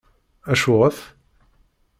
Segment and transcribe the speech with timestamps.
[0.51, 0.97] Acuɣef?